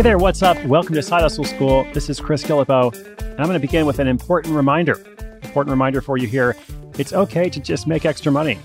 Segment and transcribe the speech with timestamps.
[0.00, 0.56] Hey there, what's up?
[0.64, 1.86] Welcome to Side Hustle School.
[1.92, 4.94] This is Chris Guillebeau, and I'm going to begin with an important reminder.
[5.42, 6.56] Important reminder for you here.
[6.96, 8.58] It's okay to just make extra money.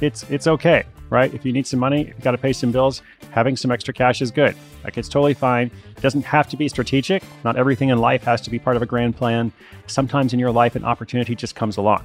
[0.00, 1.34] It's it's okay, right?
[1.34, 4.22] If you need some money, you've got to pay some bills, having some extra cash
[4.22, 4.54] is good.
[4.84, 5.72] Like it's totally fine.
[5.96, 7.24] It doesn't have to be strategic.
[7.42, 9.50] Not everything in life has to be part of a grand plan.
[9.88, 12.04] Sometimes in your life an opportunity just comes along.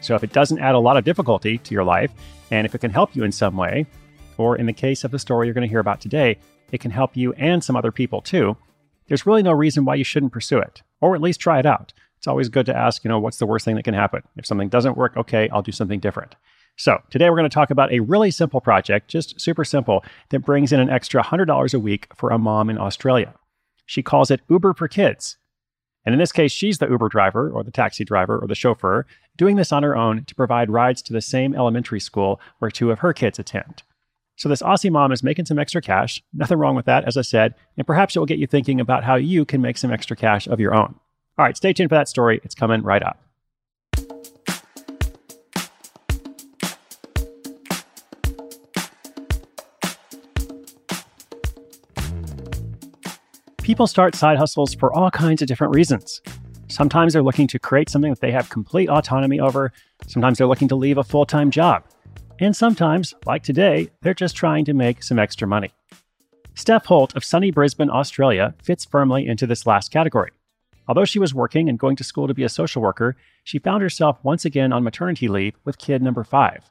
[0.00, 2.10] So if it doesn't add a lot of difficulty to your life,
[2.50, 3.84] and if it can help you in some way,
[4.38, 6.38] or in the case of the story you're going to hear about today,
[6.74, 8.56] it can help you and some other people too,
[9.06, 11.92] there's really no reason why you shouldn't pursue it, or at least try it out.
[12.18, 14.22] It's always good to ask, you know, what's the worst thing that can happen?
[14.36, 16.34] If something doesn't work, okay, I'll do something different.
[16.76, 20.40] So, today we're going to talk about a really simple project, just super simple, that
[20.40, 23.34] brings in an extra $100 a week for a mom in Australia.
[23.86, 25.36] She calls it Uber for Kids.
[26.04, 29.06] And in this case, she's the Uber driver or the taxi driver or the chauffeur,
[29.36, 32.90] doing this on her own to provide rides to the same elementary school where two
[32.90, 33.84] of her kids attend.
[34.36, 36.22] So this Aussie mom is making some extra cash.
[36.32, 37.54] Nothing wrong with that, as I said.
[37.76, 40.48] And perhaps it will get you thinking about how you can make some extra cash
[40.48, 40.94] of your own.
[41.38, 42.40] All right, stay tuned for that story.
[42.42, 43.20] It's coming right up.
[53.62, 56.20] People start side hustles for all kinds of different reasons.
[56.68, 59.72] Sometimes they're looking to create something that they have complete autonomy over.
[60.06, 61.84] Sometimes they're looking to leave a full time job.
[62.40, 65.72] And sometimes, like today, they're just trying to make some extra money.
[66.54, 70.30] Steph Holt of sunny Brisbane, Australia, fits firmly into this last category.
[70.88, 73.82] Although she was working and going to school to be a social worker, she found
[73.82, 76.70] herself once again on maternity leave with kid number five.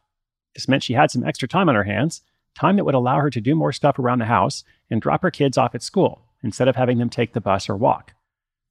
[0.54, 2.22] This meant she had some extra time on her hands,
[2.56, 5.32] time that would allow her to do more stuff around the house and drop her
[5.32, 8.14] kids off at school instead of having them take the bus or walk.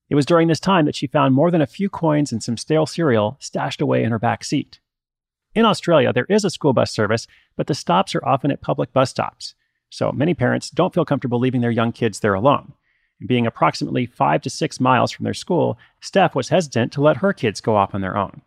[0.09, 2.56] It was during this time that she found more than a few coins and some
[2.56, 4.79] stale cereal stashed away in her back seat.
[5.55, 8.92] In Australia, there is a school bus service, but the stops are often at public
[8.92, 9.55] bus stops.
[9.91, 12.72] So many parents don't feel comfortable leaving their young kids there alone.
[13.25, 17.32] Being approximately five to six miles from their school, Steph was hesitant to let her
[17.32, 18.41] kids go off on their own.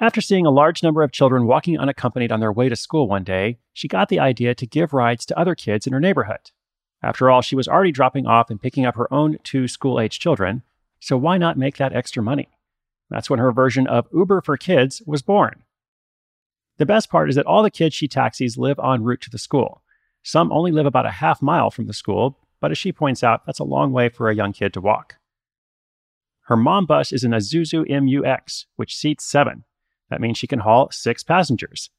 [0.00, 3.24] After seeing a large number of children walking unaccompanied on their way to school one
[3.24, 6.50] day, she got the idea to give rides to other kids in her neighborhood.
[7.02, 10.18] After all, she was already dropping off and picking up her own two school age
[10.18, 10.62] children,
[11.00, 12.48] so why not make that extra money?
[13.08, 15.62] That's when her version of Uber for Kids was born.
[16.78, 19.38] The best part is that all the kids she taxis live en route to the
[19.38, 19.82] school.
[20.22, 23.44] Some only live about a half mile from the school, but as she points out,
[23.46, 25.16] that's a long way for a young kid to walk.
[26.42, 29.64] Her mom bus is an Isuzu MUX, which seats seven.
[30.08, 31.90] That means she can haul six passengers.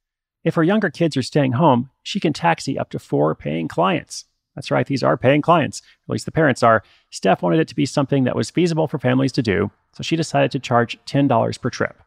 [0.43, 4.25] If her younger kids are staying home, she can taxi up to four paying clients.
[4.55, 6.83] That's right, these are paying clients, at least the parents are.
[7.11, 10.15] Steph wanted it to be something that was feasible for families to do, so she
[10.15, 12.01] decided to charge $10 per trip.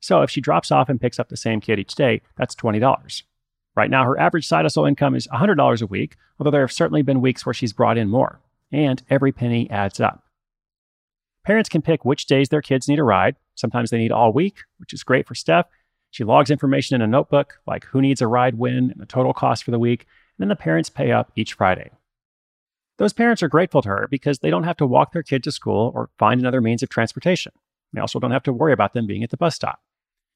[0.00, 3.22] So if she drops off and picks up the same kid each day, that's $20.
[3.76, 7.02] Right now, her average side hustle income is $100 a week, although there have certainly
[7.02, 8.40] been weeks where she's brought in more.
[8.72, 10.24] And every penny adds up.
[11.44, 13.36] Parents can pick which days their kids need a ride.
[13.54, 15.66] Sometimes they need all week, which is great for Steph.
[16.10, 19.32] She logs information in a notebook, like who needs a ride when and the total
[19.32, 21.90] cost for the week, and then the parents pay up each Friday.
[22.98, 25.52] Those parents are grateful to her because they don't have to walk their kid to
[25.52, 27.52] school or find another means of transportation.
[27.92, 29.80] They also don't have to worry about them being at the bus stop.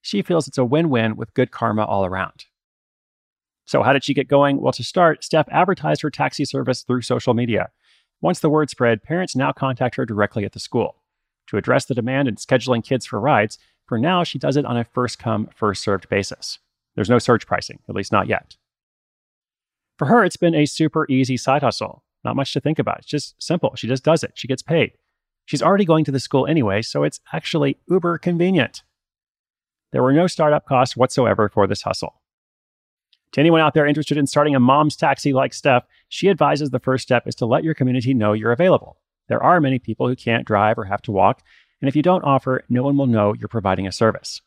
[0.02, 2.44] She feels it's a win win with good karma all around.
[3.64, 4.60] So, how did she get going?
[4.60, 7.70] Well, to start, Steph advertised her taxi service through social media.
[8.20, 10.96] Once the word spread, parents now contact her directly at the school.
[11.48, 14.76] To address the demand in scheduling kids for rides, for now, she does it on
[14.76, 16.58] a first come, first served basis.
[16.94, 18.56] There's no surge pricing, at least not yet.
[19.98, 22.02] For her, it's been a super easy side hustle.
[22.24, 22.98] Not much to think about.
[22.98, 23.74] It's just simple.
[23.76, 24.32] She just does it.
[24.34, 24.92] She gets paid.
[25.44, 28.82] She's already going to the school anyway, so it's actually uber convenient.
[29.92, 32.20] There were no startup costs whatsoever for this hustle.
[33.32, 36.80] To anyone out there interested in starting a mom's taxi like Steph, she advises the
[36.80, 38.98] first step is to let your community know you're available.
[39.28, 41.42] There are many people who can't drive or have to walk,
[41.81, 44.42] and if you don't offer, no one will know you're providing a service.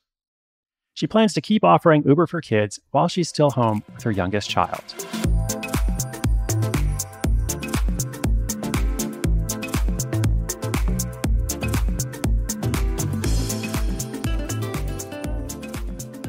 [0.94, 4.49] She plans to keep offering Uber for kids while she's still home with her youngest
[4.49, 4.84] child.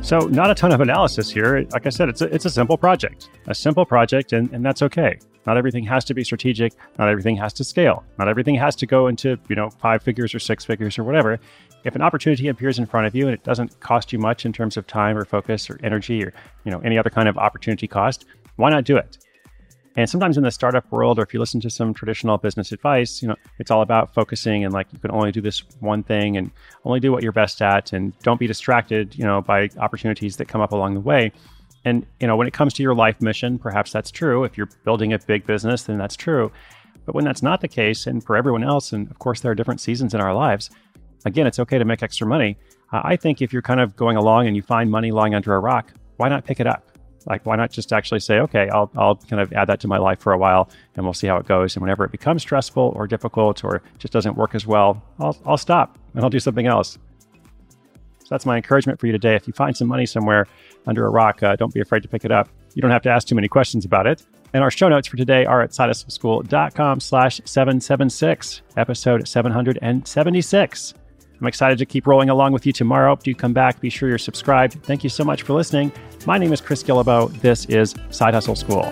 [0.07, 1.67] So, not a ton of analysis here.
[1.73, 4.81] Like I said, it's a, it's a simple project, a simple project, and, and that's
[4.83, 5.19] okay.
[5.49, 6.75] Not everything has to be strategic.
[6.97, 8.05] Not everything has to scale.
[8.17, 11.41] Not everything has to go into, you know, five figures or six figures or whatever.
[11.83, 14.53] If an opportunity appears in front of you and it doesn't cost you much in
[14.53, 16.33] terms of time or focus or energy or,
[16.63, 19.19] you know, any other kind of opportunity cost, why not do it?
[19.97, 23.23] And sometimes in the startup world, or if you listen to some traditional business advice,
[23.23, 26.37] you know, it's all about focusing and like you can only do this one thing
[26.37, 26.51] and
[26.85, 30.49] only do what you're best at and don't be distracted, you know, by opportunities that
[30.49, 31.33] come up along the way.
[31.87, 34.45] And, you know, when it comes to your life mission, perhaps that's true.
[34.45, 36.53] If you're building a big business, then that's true.
[37.07, 39.55] But when that's not the case, and for everyone else, and of course, there are
[39.55, 40.69] different seasons in our lives,
[41.25, 42.59] again, it's okay to make extra money.
[42.93, 45.55] Uh, I think if you're kind of going along and you find money lying under
[45.55, 46.91] a rock, why not pick it up?
[47.27, 49.99] Like, why not just actually say, okay, I'll, I'll kind of add that to my
[49.99, 51.75] life for a while and we'll see how it goes.
[51.75, 55.59] And whenever it becomes stressful or difficult or just doesn't work as well, I'll, I'll
[55.59, 56.99] stop and I'll do something else.
[58.21, 59.37] So that's my encouragement for you today.
[59.37, 60.47] If you find some money somewhere
[60.87, 62.49] under a rock, uh, don't be afraid to pick it up.
[62.75, 64.25] You don't have to ask too many questions about it.
[64.53, 70.95] And our show notes for today are at sidehustleschool.com slash 776, episode 776.
[71.41, 73.17] I'm excited to keep rolling along with you tomorrow.
[73.17, 73.81] Do come back.
[73.81, 74.83] Be sure you're subscribed.
[74.85, 75.93] Thank you so much for listening.
[76.27, 77.41] My name is Chris Guillebeau.
[77.41, 78.91] This is Side Hustle School.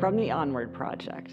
[0.00, 1.30] From the Onward Project.